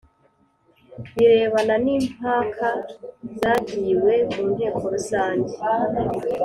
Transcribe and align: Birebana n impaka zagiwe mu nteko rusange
Birebana 1.15 1.75
n 1.83 1.85
impaka 1.97 2.67
zagiwe 3.39 4.13
mu 4.31 4.43
nteko 4.53 4.81
rusange 4.93 5.51